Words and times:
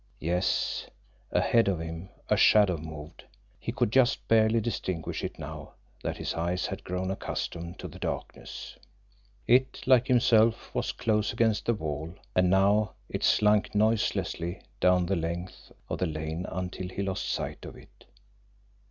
Yes; 0.19 0.87
ahead 1.31 1.67
of 1.67 1.79
him 1.79 2.09
a 2.27 2.35
shadow 2.35 2.75
moved 2.77 3.23
he 3.59 3.71
could 3.71 3.91
just 3.91 4.27
barely 4.27 4.59
distinguish 4.59 5.23
it 5.23 5.37
now 5.37 5.73
that 6.01 6.17
his 6.17 6.33
eyes 6.33 6.65
had 6.65 6.83
grown 6.83 7.11
accustomed 7.11 7.77
to 7.77 7.87
the 7.87 7.99
darkness. 7.99 8.77
It, 9.45 9.83
like 9.85 10.07
himself, 10.07 10.73
was 10.73 10.91
close 10.91 11.33
against 11.33 11.67
the 11.67 11.75
wall, 11.75 12.15
and 12.35 12.49
now 12.49 12.95
it 13.09 13.23
slunk 13.23 13.75
noiselessly 13.75 14.63
down 14.79 15.05
the 15.05 15.15
length 15.15 15.71
of 15.87 15.99
the 15.99 16.07
lane 16.07 16.47
until 16.49 16.89
he 16.89 17.03
lost 17.03 17.29
sight 17.29 17.63
of 17.63 17.75
it. 17.75 18.05